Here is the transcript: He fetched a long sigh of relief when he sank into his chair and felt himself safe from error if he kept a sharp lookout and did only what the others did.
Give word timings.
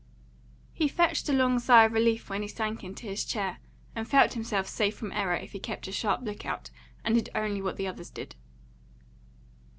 He 0.73 0.87
fetched 0.87 1.29
a 1.29 1.33
long 1.33 1.59
sigh 1.59 1.85
of 1.85 1.91
relief 1.91 2.27
when 2.27 2.41
he 2.41 2.47
sank 2.47 2.83
into 2.83 3.05
his 3.05 3.23
chair 3.23 3.59
and 3.95 4.07
felt 4.07 4.33
himself 4.33 4.65
safe 4.65 4.95
from 4.97 5.11
error 5.11 5.35
if 5.35 5.51
he 5.51 5.59
kept 5.59 5.87
a 5.87 5.91
sharp 5.91 6.21
lookout 6.23 6.71
and 7.05 7.13
did 7.13 7.29
only 7.35 7.61
what 7.61 7.77
the 7.77 7.85
others 7.85 8.09
did. 8.09 8.35